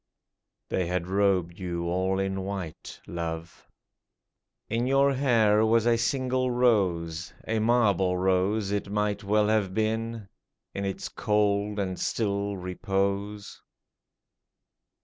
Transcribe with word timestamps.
They 0.69 0.87
had 0.87 1.05
robed 1.05 1.59
you 1.59 1.83
all 1.85 2.17
in 2.17 2.41
white, 2.41 2.99
love; 3.05 3.67
In 4.67 4.87
your 4.87 5.13
hair 5.13 5.63
was 5.63 5.85
a 5.85 5.95
single 5.95 6.49
rose— 6.49 7.35
A 7.47 7.59
marble 7.59 8.17
rose 8.17 8.71
it 8.71 8.91
might 8.91 9.23
well 9.23 9.47
have 9.49 9.75
been 9.75 10.27
In 10.73 10.85
its 10.85 11.07
cold 11.07 11.77
and 11.77 11.99
still 11.99 12.57
repose 12.57 13.61